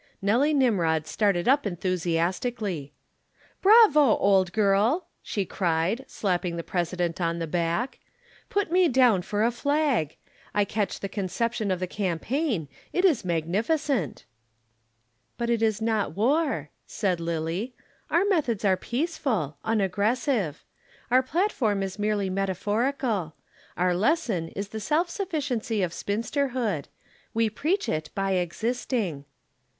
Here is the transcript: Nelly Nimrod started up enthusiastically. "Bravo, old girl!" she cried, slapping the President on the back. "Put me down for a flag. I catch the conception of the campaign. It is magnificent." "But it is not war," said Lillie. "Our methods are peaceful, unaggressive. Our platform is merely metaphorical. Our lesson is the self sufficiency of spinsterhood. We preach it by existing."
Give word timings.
Nelly 0.19 0.51
Nimrod 0.51 1.05
started 1.05 1.47
up 1.47 1.63
enthusiastically. 1.67 2.91
"Bravo, 3.61 4.17
old 4.17 4.51
girl!" 4.51 5.05
she 5.21 5.45
cried, 5.45 6.05
slapping 6.07 6.55
the 6.57 6.63
President 6.63 7.21
on 7.21 7.37
the 7.37 7.45
back. 7.45 7.99
"Put 8.49 8.71
me 8.71 8.87
down 8.89 9.21
for 9.21 9.43
a 9.43 9.51
flag. 9.51 10.17
I 10.55 10.65
catch 10.65 11.01
the 11.01 11.07
conception 11.07 11.69
of 11.69 11.79
the 11.79 11.85
campaign. 11.85 12.67
It 12.91 13.05
is 13.05 13.23
magnificent." 13.23 14.25
"But 15.37 15.51
it 15.51 15.61
is 15.61 15.79
not 15.83 16.15
war," 16.15 16.71
said 16.87 17.19
Lillie. 17.19 17.75
"Our 18.09 18.25
methods 18.25 18.65
are 18.65 18.75
peaceful, 18.75 19.57
unaggressive. 19.63 20.63
Our 21.11 21.21
platform 21.21 21.83
is 21.83 21.99
merely 21.99 22.27
metaphorical. 22.27 23.35
Our 23.77 23.93
lesson 23.93 24.47
is 24.55 24.69
the 24.69 24.79
self 24.79 25.11
sufficiency 25.11 25.83
of 25.83 25.91
spinsterhood. 25.93 26.87
We 27.35 27.51
preach 27.51 27.87
it 27.87 28.09
by 28.15 28.31
existing." 28.31 29.25